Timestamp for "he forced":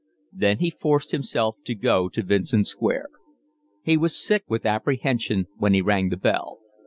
0.57-1.11